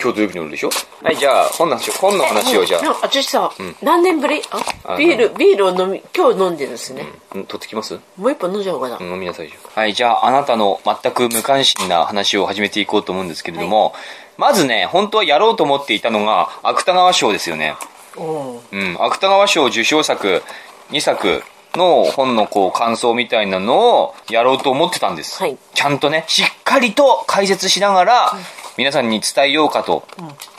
[0.00, 0.70] 今日土曜日の夜でしょ？
[1.02, 7.06] はい、じゃあ、本の話を、本の話をじゃあ、私さ、何年ぶりああビール、ビールを飲み、今日飲んでるんですね。
[7.34, 8.96] うん取ってきますもう一本飲んじゃおうかな。
[9.00, 13.94] 飲みなさいよはい、じゃあ、あなたの全く無関心な話を始めていこうと思うんですけれども、
[14.38, 17.74] まずね、本当はやろうと思っていたのが、芥川賞ですよね。
[18.16, 18.58] うん。
[18.72, 20.42] うん、芥川賞受賞作
[20.90, 21.42] 2作
[21.74, 25.38] の本のこう感想みたいなのをやろうと思ってたんです。
[25.40, 25.56] はい。
[25.74, 28.32] ちゃんとね、しっかりと解説しながら、
[28.76, 30.06] 皆さんに伝えようかと、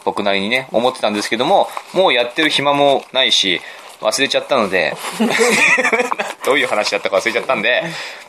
[0.05, 3.61] 僕なりにね、思ってたんですけども、もうやってる暇もないし、
[4.01, 4.95] 忘れちゃったので、
[6.45, 7.83] どういう話だったか忘れちゃったんで、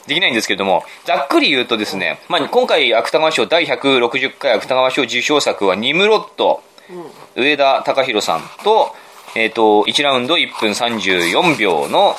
[0.06, 6.62] できないんですけども、ざっくり言うとですね、まあ、今回芥川賞第160回芥川賞受賞作はニムロット、
[7.36, 8.94] 上田隆弘さんと、
[9.34, 12.16] えっ、と、1ラウンド1分34秒の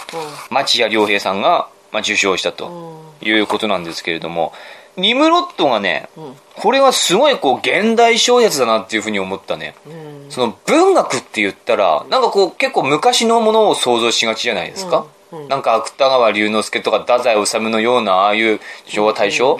[0.50, 4.54] 町谷良平さんが、まあ、受賞したということなんですけれども、
[4.98, 6.10] ニムロットがね、
[6.56, 9.76] これはすごいこう現代小説だなっていうふうに思ったね。
[10.30, 15.06] その文学って言ったら、なんかこう結構昔のものを想像しがちじゃないですか。
[15.50, 19.60] なんか芥川龍之介とか太宰治のようなああいう昭和大正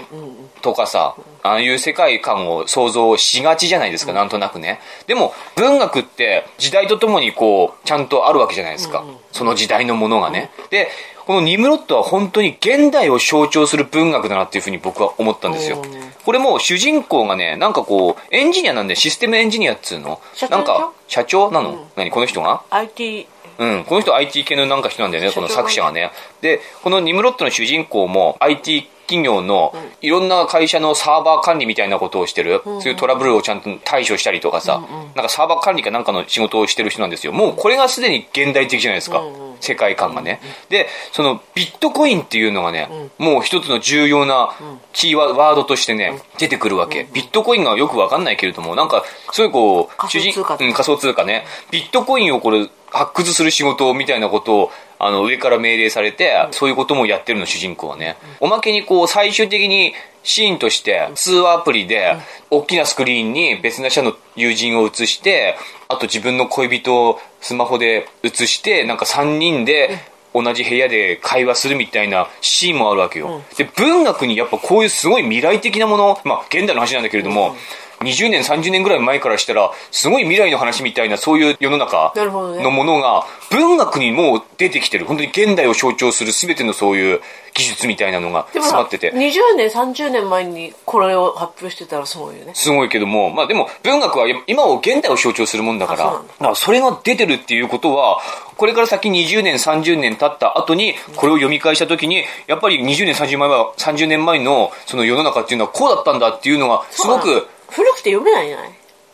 [0.62, 4.80] とかさ、ああいう世界観を想像しがちじゃないですか、なんとなくね。
[5.08, 9.06] でも文学って時代とともにこうちゃんとあるわけじゃないですか。
[9.32, 10.52] その時代のものがね。
[10.70, 10.90] で、
[11.26, 15.82] このニムロットは本当に現代を象徴する文学だなっていうふうに僕は思ったんですよ。
[16.26, 20.20] これも主人公がね、なんかこう、エンジニアなんでシステムエンジニアっつうの。
[20.50, 22.12] なんか、社長なの、何？
[22.12, 26.12] この人が？IT、うん、この人 IT 系のなんか人なんだよね、この作者がね。
[26.42, 34.82] で、このニムロットの主人公も IT 企業のいろんな会社のサーバー管理みたいなことをしてる、そういうトラブルをちゃんと対処したりとかさ、
[35.16, 37.34] なんかサーバー管理かなんかの仕事をしてる人なんですよ。
[37.34, 39.22] もうこれがすでに現代的じゃないですか。
[39.62, 40.42] 世界観がね。
[40.70, 44.50] で、そのビットコインっていうのがね、もう一つの重要な
[44.94, 47.08] キーワワードとしてね、出てくるわけ。
[47.14, 51.46] ビットコインがよくわかんないけれども、なんか、すごいこう、仮想通貨うん仮想通貨ね。
[51.72, 54.72] ビットコインをこれ、発掘する仕事みたいなことを、
[55.04, 58.18] あの、上から命令されて、そういうこともやってるの、主人公はね。
[58.40, 62.18] おまけにこう、最終的にシーンとして、通話アプリで、
[62.52, 69.98] 大きなスクリーンに別な社の友人を映して、あと自分の恋人をスマホで映して、なんか3人で、
[70.34, 73.42] 同じ部屋で会話するみたいなシーンもあるわけよ。
[73.58, 77.56] で、文学にやっぱこういうすごい未来的なもの、まあ現代の話なんだけれども、
[78.02, 85.06] 20年、30年ぐらい前からしたら、すごい未来の話みたいな、そういう世の中のものが、文学にもう出てきてる。
[85.06, 87.22] 本当に現代を象徴する全てのそういう
[87.54, 89.12] 技術みたいなのが詰まってて。
[89.12, 92.52] 20年、30年前にこれを発表してたらすごいよね。
[92.56, 98.20] すごいけども、まあでも文学は今を現代を象徴するもんだから、だだからそれが出てるっていうことは、
[98.58, 108.72] これから先20年、30年経った後に、これを読み返した時に、やっぱり20年、30年前は、30年前のその世の中っていうのはこうだったんだっていうのが、すごく、古くて読めないじゃない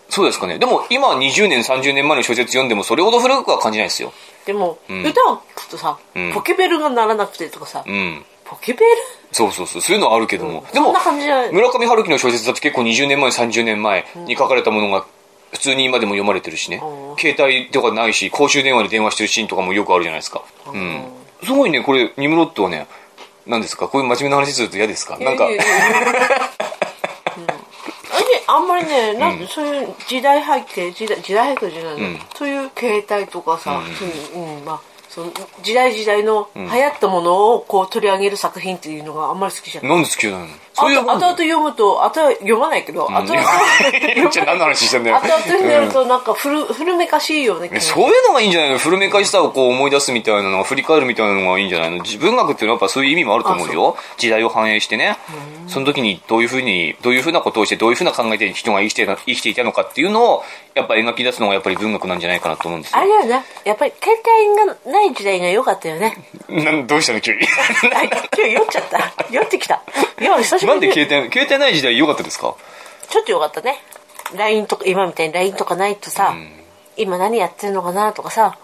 [0.09, 0.57] そうですかね。
[0.57, 4.13] でも今20年、30年前の小説読んでもそれほど古くは感じないですよ。
[4.45, 8.25] でも、ん歌を聴くとさ、んポケベルが鳴らなくてとかさ、うん。
[8.45, 8.85] ポケベル？
[9.33, 9.81] そうそうそう。
[9.81, 10.65] そういうのはあるけども。
[10.73, 15.05] でもそんな、感じじゃない村上春樹の小説だって結構20年前、30年前に書かれたものが、
[15.51, 17.17] 普通に今でも読まれてるしねうん。
[17.17, 20.43] 携帯とかないし、公衆電話で電話してるシーンとかもよくあるじゃないですか。
[20.73, 21.03] うん。
[21.43, 22.87] すごいね、これ、ニムロットはね、
[23.45, 23.89] 何ですか？
[23.89, 25.17] こういう真面目な話すると嫌ですか？
[25.19, 26.13] なんかい、やいやいやうん
[28.47, 32.19] あんまりね、なんそういう時代背景、時代時代背景じゃないの、うん。
[32.35, 34.65] そういう携帯とかさ、そういううん。
[34.65, 35.31] まあ、その
[35.61, 39.89] 時代時代の流行ったものをこう取り上げる作品っていうのがあんまり好きじゃない。
[39.91, 40.47] なんで好きなの？
[40.79, 45.17] そういうあと後々読むと、後々読まないけど、後々じ ゃあ何の話してんだよ。
[45.17, 48.77] 後々になるとなんか古古めかしいよねそういうのがいいんじゃないの？
[48.77, 52.03] 古めかしさをこう思い出すみたいなのが振り返るみたいなのがいいんじゃないの？
[52.03, 55.17] 自文学っていうのはやっぱそういう意味もあると思うよ時代を反映してね
[55.67, 60.43] その時にどういうふうにどういうふうなことをしてどういうふうな考えで人が生きて生きていたのかっていうのを
[60.75, 63.43] やっぱ描き出すのがやっぱり文学なんじゃないかなと思うんですよあれだよね。
[63.65, 66.15] やっぱり携帯がない時代が良かったよね。
[66.49, 67.39] なんどうしたの急に？
[67.95, 69.13] あ今日酔っちゃった。
[69.31, 69.81] 酔ってきた。
[70.21, 70.79] いや、久しぶなん。
[70.79, 72.55] で携帯携帯ない時代良かったですか？
[73.09, 73.79] ちょっとよかったね。
[74.35, 76.35] LINE とか、今みたいに LINE とかないとさ、
[76.97, 78.57] 今何やってるのかなとかさ。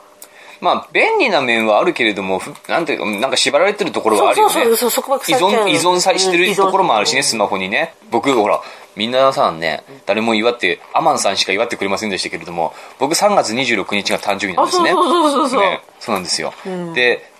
[0.61, 4.53] まあ便利な面はあるけれどもふなんていうかなんか縛られてるところはあるよね。
[4.53, 7.95] そうそうそう依存依存さしてるところもあるしねスマホにね。
[8.11, 8.61] 僕ほら
[8.95, 14.91] みんなさんね誰も祝ってアマンさんしか祝ってくれませんでしたけれども僕3月26日が誕生日なんですね。
[14.91, 16.53] あそうそうそうそうねそうなんですよ、
[16.93, 17.32] で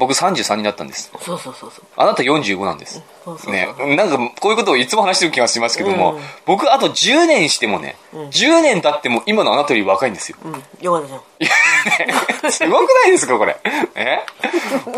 [0.00, 1.12] 僕33になったんです。
[1.20, 1.84] そうそうそうそう。
[1.96, 3.02] あなた45なんです。
[3.24, 3.86] そうそうそう。
[3.86, 10.38] ね、なんかこういうことをいつも話してる気がしますけども、僕あと10年してもね、10年経っても今のあなたより若いんですよ。
[10.44, 10.64] うん。
[10.80, 11.20] よかったじゃん。
[12.44, 13.56] ねすごくないですかこれ。
[13.94, 14.18] え？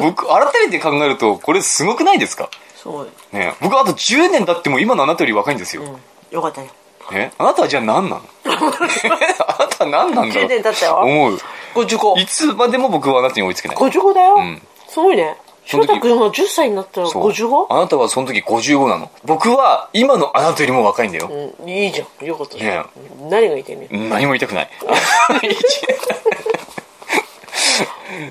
[0.00, 2.48] 僕、改めて考えると、これすごくないですか？
[2.76, 3.10] そう。
[3.36, 3.54] ね。
[3.60, 5.82] 僕あと10年経っても今のあなたより若いんですよ。
[5.82, 5.96] うん。
[6.30, 6.68] よかったよ。
[7.12, 7.32] え？
[7.36, 8.22] あなたはじゃあ何なの？
[8.46, 11.00] あなたは何なんだろ10年経ったよ。
[11.02, 11.06] う。
[11.06, 11.38] 思う。
[11.74, 13.76] 55いつまでも僕はあなたに追いつけない。
[13.76, 14.62] 55だよ、ん
[14.92, 15.36] すごいね。
[15.64, 17.30] 翔太君が10歳になったらそう。
[17.30, 17.66] 55?
[17.70, 19.10] あなたはその時55なの。
[19.24, 21.30] 僕は今のあなたよりも若いんだよ。
[21.60, 22.26] うんいいじゃん。
[22.26, 22.58] よかった。
[22.58, 22.90] じゃんね
[23.30, 24.70] 何が言いたいね何も言いたくない。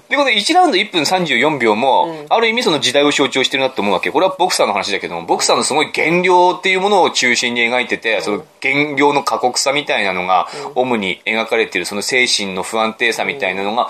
[0.09, 4.11] で、この1ラウンド1分34秒も、ある意味その時代を象徴してるなって思うわけ。
[4.11, 13.89] これはボクサーの話だけども、ボクサーのすごい減量っていうものを中心に描いてて、その減量の過酷さみたいなのが、主に描かれてる、その精神の不安定さみたいなのが、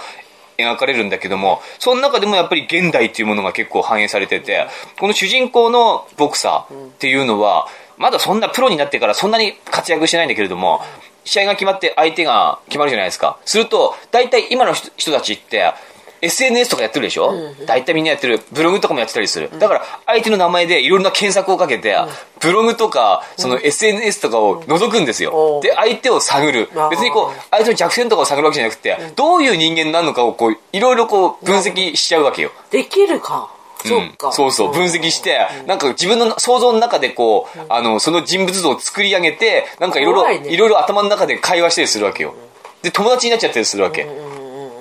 [0.57, 4.67] 描かれるんだけども、その中でもやっぱり現代っていうものが結構反映されてて、
[4.99, 10.81] この主人公のボクサーっていうのは、まだそんなプロになってからそんなに活躍してないんだけれども、
[11.23, 13.37] 試合が決まって相手が決まるじゃないですか。
[13.45, 15.73] すると、大体今の人たちって、
[16.21, 17.33] SNS とかやってるでしょ、
[17.65, 18.41] 大体みんなやってる。
[18.51, 19.49] ブログとかもやってたりする。
[19.59, 21.97] だから、相手の名前でいろんな検索をかけて、
[22.39, 25.55] ブログとか、その SNS とかを覗くんですよ。
[25.55, 25.61] うん。
[25.61, 26.69] で、相手を探る。
[26.89, 32.51] 別にこう、相手の弱点とかを探るわけじゃなくて、どういう人間なのかをこう、いろいろこう、分析しちゃうわけよ。
[32.69, 33.49] できるか。
[33.83, 34.31] うん。
[34.31, 42.35] そうそう、分析して、なんか自分の想像の中でこう、あの、その人物像を作り上げて、なんかいろいろ、いろいろ頭の中で会話したりするわけよ。
[42.81, 44.07] で、友達になっちゃったりするわけ。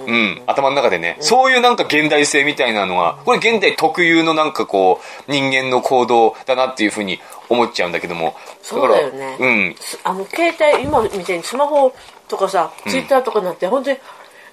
[0.07, 8.37] うん、頭の中でね、そういうなんか現代性みたいなのが、これ現代特有のなんかこう、人間の行動だなっていうふうに思っちゃうんだけども。
[8.63, 9.77] そうだよね、うん。
[9.79, 11.95] すあの携帯今みたいにスマホ
[12.29, 13.97] とかさツイッターとかになって、本当に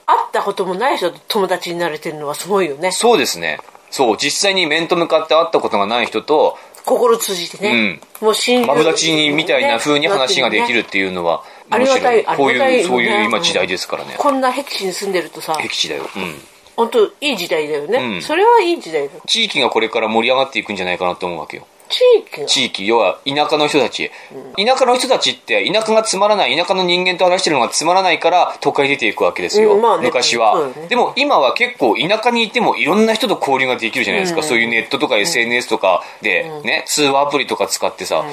[0.06, 2.92] 会ったこともない人と友達になれてるのはすごいよね。
[2.92, 3.60] そうですね。
[3.90, 6.58] そう、実際に面と向かって会ったことがない人と、
[6.88, 14.16] 心通じてね、もう親友マブダチにみたいな風に話ができるっていうのは、ありがたい面白こういう、そういう今時代ですからね。
[14.18, 16.04] こんな僻地に住んでるとさ僻地だよ。
[16.16, 16.36] うん。
[16.78, 21.66] 本当いい時代だよね、うんそれはいい時代だよ地域がこれから盛り上がっていくんじゃないかなと思うわけよ。
[21.90, 24.12] 地域が地域、要は田舎の人たち。
[24.58, 29.76] 田舎の人たちって、田舎がつまらない、田舎の人間と話してるのがつまらないから、都会に出ていくわけですよ。
[29.76, 30.06] うんまあね。
[30.06, 30.88] 昔は、ね。
[30.88, 34.44] でも今は結構田舎にいてもいろんな人と交流ができるじゃないですか。
[34.44, 38.24] そういうネットとか SNS とかで、ね、通話アプリとか使ってさ、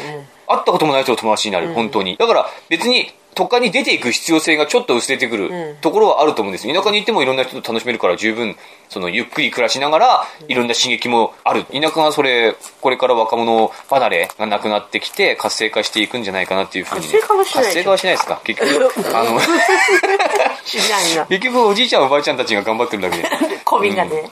[0.47, 2.17] 会ったこともない人と友達になる、本当に。
[2.17, 6.69] だから別に、都会に出ていく必要性がちょっと薄れてくるところはあると思うんです。
[6.69, 6.75] よ。
[6.75, 8.57] 田舎にいてもいろんな人と楽しめるから十分、
[8.89, 11.65] そのゆっくり暮らしながら、いろんな刺激もある。
[11.65, 17.75] 田舎がそれ、これから若者離れがなくなってきて、活性化していくんじゃないかなっていうふうに、活性化はしないでしょ。
[17.75, 18.41] 活性化はしないですか？
[18.45, 19.41] 結局、 あの、
[21.29, 23.29] 結局おじいちゃんおばあちゃんたちが頑張ってるだけで。
[23.69, 24.25] 古民家で、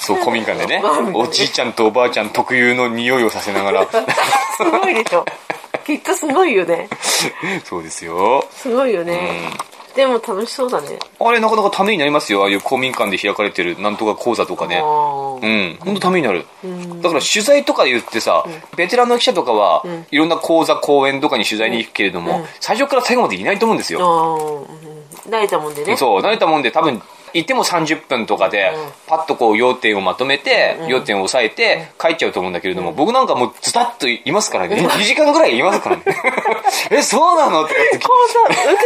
[0.00, 0.82] そう、古民家でね。
[1.14, 3.86] おじいちゃんとおばあちゃん特有の匂いをさせながら。
[4.56, 5.24] すごいでしょ
[5.84, 6.88] きっとすごいよね。
[7.64, 8.44] そうですよ。
[8.50, 9.50] すごいよね、
[9.94, 10.98] でも楽しそうだね。
[11.20, 12.42] あれなかなかためになりますよ。
[12.42, 14.78] ああいう公民館で開かれてるなんとか講座とかね。
[14.78, 16.46] うん、本当ためになる。
[17.02, 18.44] だから取材とかで言ってさ、
[18.76, 24.66] ベテランの記者とかは、いろんな講座、講演とかに取材に行くけれども、最初から最後までいないと思うんですよ。
[25.28, 25.96] 慣れたもんでね。
[25.96, 27.00] そう、慣れたもんで多分、
[27.34, 28.72] 行っても30分とかで、
[29.06, 34.76] パッとこう要点をまとめて、要点を押さえて帰っちゃうと思うんだけれども、僕なんかもうズタッといますからね。
[34.76, 36.02] 2時間ぐらいいますからね。
[36.90, 38.08] え、そうなのとかって講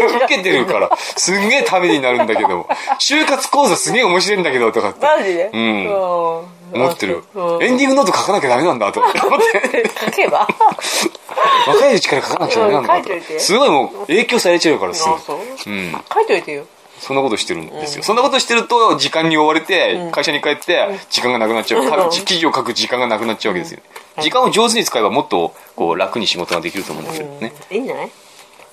[0.08, 2.66] 座 受けてるから、すんげえためになるんだけど、
[2.98, 5.06] 就活講座すげえ面白いんだけど、とかって。
[5.06, 5.50] マジで？
[5.52, 5.86] うん。
[5.88, 7.24] 思思ってる。
[7.34, 7.64] うん。
[7.64, 9.18] エンディングノート書かなきゃダメなんだ、と思って。
[10.06, 10.46] 書けば。
[11.66, 12.94] 若いうちから書かなきゃダメなんだ
[13.38, 15.38] すごいもう影響されちゃうからすぐあそう？
[15.66, 15.92] うん。
[16.12, 16.64] 書いといてよ
[17.00, 18.02] そんなことしてるんですよ。
[18.02, 21.82] そんなことしてると、時間に追われて、会社に帰って、時間がなくなっちゃう。
[21.82, 23.80] うんか記事を書く時間がなくなっちゃうわけですよ。
[24.20, 27.52] 時間を上手に使えばもっと、こう、楽に仕事ができると思うんだけどね。
[27.70, 28.10] いいんじゃない？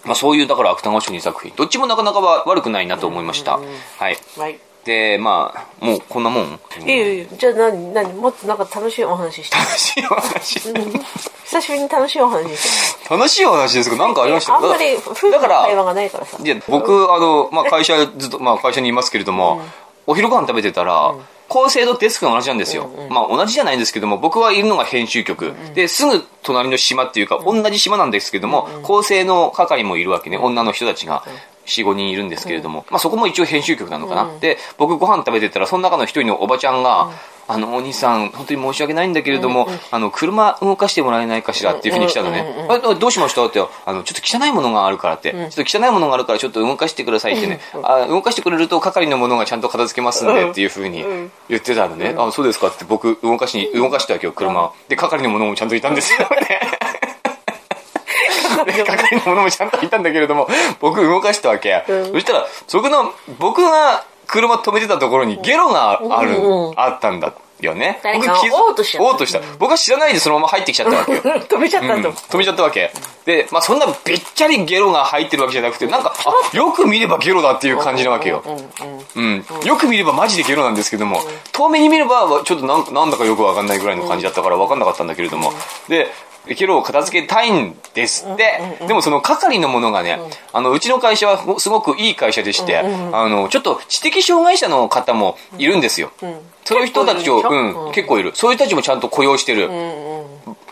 [0.04, 1.52] まあそういう、だから芥川賞2作品。
[1.56, 3.58] どっちもなかなかは悪くないなと思いました。
[3.58, 3.64] は
[4.10, 4.18] い。
[4.38, 6.60] はいで、まあ、もうこんなもん？
[6.82, 8.14] いいよいいよじゃあ何何？
[8.14, 9.58] もっとなんか楽しいお話して。
[9.58, 10.60] 楽しいお話？
[10.60, 13.10] 久しぶりに楽しいお話して。
[13.10, 14.56] 楽しいお話ですけど、なんかありました？
[14.56, 16.38] あんまり夫婦の会話がないからさ。
[16.40, 19.62] いや、僕、あの、まあ、会社、ずっと、まあ、会社にいますけれども、
[20.06, 21.16] お昼ご飯食べてたら、
[21.50, 22.90] 構成とデスクが同じなんですよ。
[23.10, 25.54] まあ、同じじゃないんですけども、僕はいるのが編集局。
[25.74, 30.38] で、すぐ隣の島っていうか、同じ島なんですけども、構成の係もいるわけね。
[30.38, 31.24] 女の人たちが。
[31.66, 34.30] 4、5人いるんですけれども、まあそこも一応編集局なのかな。
[34.40, 37.10] で、僕ご飯食べてたら、その中の一人のおばちゃんが、
[37.48, 42.44] あの、お兄さん、本当に申し訳ないんだけれども、あの、車動かしてもらえないかしらっていうふうに来たのね。
[42.70, 43.46] あどうしました？
[43.46, 51.04] って、あの、ちょっと汚いものがあるからって、ちょっと汚いものがあるからちょっと動かしてくださいってね、あ動かしてくれると係のものがちゃんと片付けますんでっていうふうに
[51.48, 52.16] 言ってたのね。
[52.18, 54.74] あ、そうですかって僕動かしに、動かしたわけよ、車を。
[54.88, 56.55] で、係のものもちゃんといたんですよね。
[58.64, 60.48] で 係のものもちゃんといたんだけれども、
[60.80, 61.84] 僕動かしたわけ。
[61.88, 66.40] そしたら、そこの、僕が車止めてたところにゲロがある、
[66.76, 68.00] あったんだよね。
[68.04, 69.40] 僕気づ嘔吐しちゃった嘔吐した。
[69.60, 71.22] 僕は知らないでそのまま入ってきちゃったわけよ。
[71.48, 72.12] 止めちゃったうんと。
[72.12, 72.92] 止めちゃったわけ。
[73.26, 78.44] で、まあそんなべっちゃりゲロが入ってるわけじゃなくて、なんか、あ、よく見ればゲロだっていう感じなわけよ。
[79.16, 79.46] うん。
[79.64, 85.54] よく見ればマジでゲロなんですけども、遠目に見れば、ちょっとなんなんだかよくわかんないぐらいの感じだったからわかんなかったんだけれども、
[85.88, 86.12] で、
[86.48, 88.62] ゲロを片付けたいんですって。
[88.88, 90.20] でもその係のものがね、
[90.54, 96.12] あの、うちの会社はすごくいい会社でして、あの、ちょっと知的障害者の方もいるんですよ。
[96.64, 98.32] そういう人たちを、うん、結構いる。
[98.36, 99.70] そういう人たちもちゃんと雇用してる。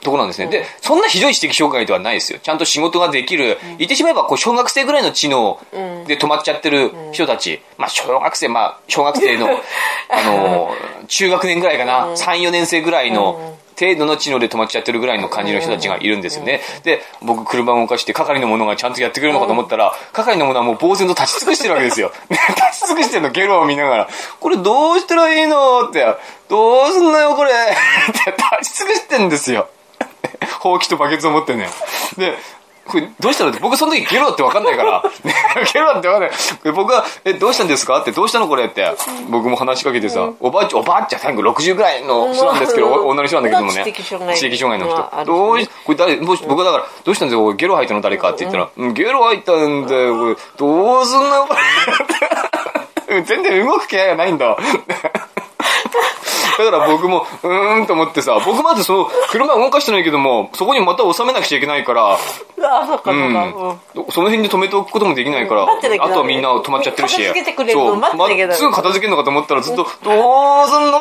[0.03, 0.47] ところなんですね。
[0.47, 2.39] で、そんなひどい知的障害ではないですよ。
[2.39, 5.59] ちゃんと仕事ができる、言ってしまえば、こう、小学生ぐらいの知能
[6.07, 7.61] で止まっちゃってる人たち。
[7.77, 9.49] まあ、小学生、まあ、小学生の、
[10.09, 10.71] あの、
[11.07, 16.61] 中学年ぐらいかな、3、4年生ぐらいの、程度の知能で止まっちゃってるぐらいの感じの人たちがいるんですよね。
[16.83, 22.11] で、僕、車を動かして、係のものがちゃんとやってくれるのかと思ったら、係のものはもう呆然と立ち尽くしてるわけですよ。
[22.29, 22.37] ね
[22.71, 24.09] 立ち尽くしてるの、ゲロを見ながら。
[24.39, 26.05] これどうしたらいいのって、
[26.49, 27.55] どうすんのよ、これっ
[28.13, 28.31] て
[28.61, 29.67] 立ち尽くしてんですよ。
[30.59, 31.69] ほうきとバケツを持ってね。
[32.17, 32.37] で、
[32.85, 35.33] これどうしたのって僕その時ゲロって分かんないから、 ね
[35.73, 36.31] ゲロって分かんない。
[36.63, 37.99] で僕が、え、どうしたんですか？
[38.01, 38.85] って、どうしたのこれって、
[39.29, 43.83] 僕も話しかけてさ、おばあちゃん、おばあちゃん、最後60ぐらいの人なんですけど、う女の人なんだけどもね。
[43.83, 44.03] 知的
[44.57, 45.25] 障害の人。
[45.25, 51.47] どうし、これ誰、僕はだから、どうしたんですかゲロ吐いたの誰かって言ったら、うん、ゲロ吐いたんだよ、これ、どうすんの
[53.25, 54.57] 全然動く気配がないんだ。
[56.57, 62.17] だから僕も、うーんと思ってさ、僕まずその、車動かしてないけども、そこにまた収めなくちゃいけないから、あ、
[62.87, 63.13] そっかそっか。
[63.13, 67.15] うんうん、その辺で止めておくこともできないから、あとはみんな止まっちゃってるし。
[67.17, 70.99] 片付けてくれるのそう待ってなきゃダメすぐ片付けるのかと思ったらずっと、どうすんの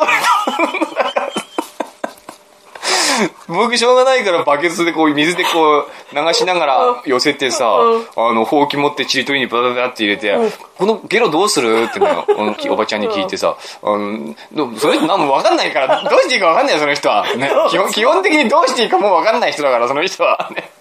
[3.47, 7.75] 僕しょうがないからバケツでこう水でこう流しながら寄せてさ、
[8.15, 10.35] あの、ほうき持ってちりとりにバババって入れて、
[10.77, 12.25] このゲロどうするっての
[12.69, 17.25] おばちゃんに聞いてさ、あの、どそれなんもわかんないから、どうしていいかわかんないよ、その人は。
[17.35, 20.51] ね、基本基本的にどうしていいかもうわかんない人だから、その人は。
[20.55, 20.71] ね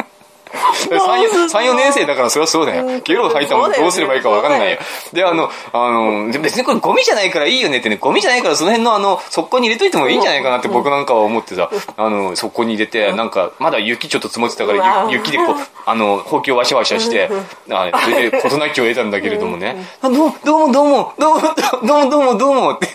[0.53, 3.01] 3、4年生だからそれはそうだよ。
[3.05, 4.73] ゲロ吐いたもんどうすればいいかわかんない。
[4.73, 4.79] よ。
[5.13, 17.31] で、あの、あの、で別にこれゴミじゃないからいいよねってね、ゴミじゃないからその辺のあの、速攻に入れといてもいいんじゃないかなって僕なんかは思ってさ、あの、速攻に入れて、なんか、まだ雪ちょっと積もってたから、ゆ雪でこう、あの、ほうきをワシャワシャして、
[17.71, 21.41] あそれで事なきを得たんだけれどもね、あどうも、どうも、どうも、どうも、
[21.87, 22.89] どうも、どうも、どうもって、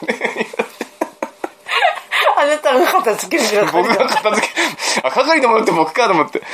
[2.39, 3.71] あなたが片付けるから。
[3.71, 4.53] 僕が片付け、
[5.01, 6.39] あ、係のものって僕かと思って。
[6.39, 6.49] だっ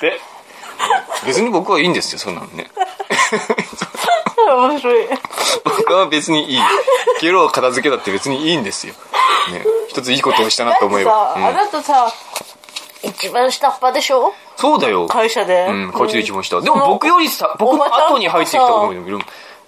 [0.00, 0.18] て、
[1.26, 2.70] 別に僕はいいんですよ、そんなのね。
[4.46, 5.06] 面白い。
[5.64, 6.60] 僕は別にいい。
[7.20, 8.94] ゲロを片付けだって別にいいんですよ。
[9.52, 9.66] ね。
[9.88, 11.10] 一ついいことをしたなと思えば。
[11.10, 12.10] さ、あうんなたさ、
[13.06, 14.32] 一番下っ端でしょ？
[14.56, 15.06] そうだよ。
[15.06, 15.66] 会社で。
[15.68, 16.60] うん、こっちで一番下。
[16.60, 19.18] でも僕よりさ、僕の後に入ってきた子もいる。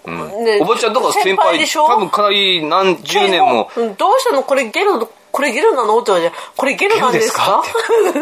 [0.06, 0.44] うん。
[0.44, 1.86] ねおばちゃんだから先先輩輩でしょ？
[1.86, 3.70] 多分かなり何十年も。
[3.76, 4.42] うんどうしたの？
[4.44, 5.98] これゲロ、これゲロなの？
[5.98, 7.62] って言われて、これゲロなんですか？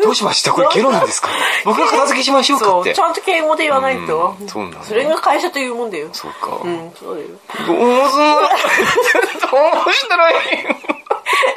[0.03, 0.51] どうしました？
[0.55, 1.29] これゲロなんですか？
[1.67, 2.95] 僕が片付けしましょうかって。
[2.95, 4.35] ちゃんと敬語で言わないと。
[4.41, 6.09] うんそうなんだそれが会社というもんだよ。
[6.13, 7.29] そうか、うん、そうだよ。
[7.67, 8.47] どうすんのど
[9.87, 10.37] うしたらいい？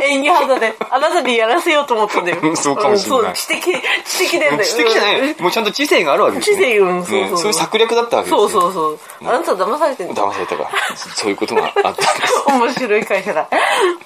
[0.04, 2.48] 演技肌で、あなたにやらせようと思ったんだよう。
[2.48, 3.62] んそうかもしれない知的、
[4.06, 4.64] 知的だよ。
[4.64, 9.00] 知的じゃなうんいもうちゃんと知性があるわけですね知性うんそうそうねそういう策略だったわけですねそうそうそう。
[9.22, 10.24] あなた騙されてんだ。
[10.24, 13.48] 騙されたからそそういうことがあったんです 面白い会社だ。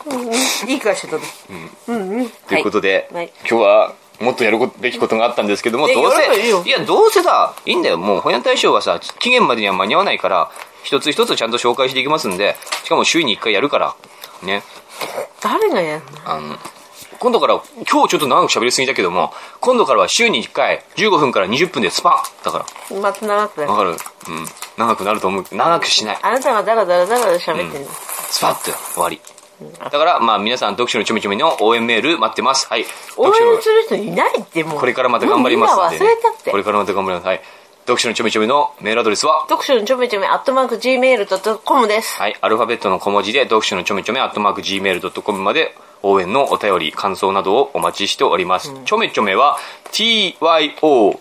[0.08, 1.24] うんいい会社だね。
[1.88, 2.30] うんうん。
[2.30, 7.97] ということで、はい今日はもっとやるべきことがあったんですけども、えどうせ、いや、どうせさ、いいんだよ。
[7.97, 10.52] もう、保安対象はさ、期限までには間に合わないから、
[10.84, 13.95] 一つ一つちゃんと紹介していきますんで、しかも週に一回やるから、
[14.43, 14.62] ね。
[15.41, 16.11] 誰がやるの？
[16.25, 16.57] あの、
[17.19, 17.61] 今度から、
[17.91, 22.65] 今日ちょっと長く喋りすぎだけども、今度からは週に1回、15分から20分でスパッだか
[23.01, 23.95] また長くなら、わる。
[23.95, 24.35] かる？
[24.35, 24.45] うん。
[24.77, 25.45] 長くなると思う。
[25.51, 26.19] 長くしない。
[26.21, 27.89] あなたがダラダラダラダラ喋ってんの。
[27.89, 29.21] スパッと終わり。
[29.79, 32.67] だから、まあ皆さん、読書のちょめちょめの応援メール待ってます。
[32.67, 32.85] はい。
[33.15, 34.79] 応援する人いないってもう。
[34.79, 36.58] これからまた頑張りますので、もうみんな忘れたってこ。
[36.58, 37.27] れからまた頑張ります。
[37.27, 37.41] はい。
[37.82, 42.15] 読書のちょめちょめのメールアドレスは、読書のちょめちょめ、アットマーク Gmail.com です。
[42.17, 42.36] はい。
[42.40, 48.71] アルファベットの小文字で、読書のちょめちょめ、アットマーク Gmail.com まで応援のお便り、感想などをお待ちしております。
[48.86, 49.58] ちょめちょめは
[49.92, 51.17] TYOME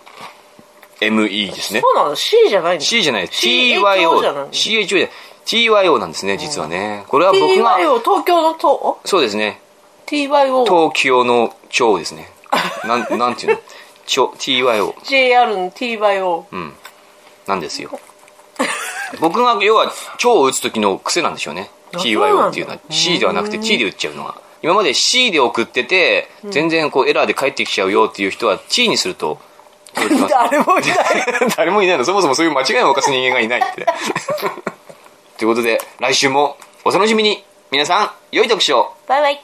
[1.01, 1.81] ですね。
[1.81, 4.51] そうなの ?C じゃないの？C じゃない、CHO じゃない TYO。
[4.51, 5.11] CHO じゃない
[5.47, 7.05] TYO なんですね、実はね。
[7.09, 9.61] これは僕が、TYO 東京のとそうですね。
[10.07, 12.31] TYO 東京の町ですね。
[12.85, 13.57] なん、なんていうの？
[13.57, 13.63] 町、
[14.19, 14.95] TYO。
[15.05, 16.45] JR の TYO
[17.47, 17.99] なんですよ。
[19.21, 21.71] 僕が、要は、蝶を打つ時の癖なんでしょうね。
[21.93, 22.79] TYO っていうのは。
[22.91, 24.35] C ではなくて T で打っちゃうのが。
[24.63, 29.39] 今まで C で送ってて、全然こうエラーで返ってきちゃうよっていう人は T にすると、
[29.95, 30.97] 誰もいない
[31.57, 32.05] 誰もいないの。
[32.05, 33.87] そもそもそういう間違いを犯す人間がいないって。
[35.39, 37.45] ということで、来週もお楽しみに。
[37.71, 38.95] 皆さん、良い読書を。
[39.07, 39.39] バイバイ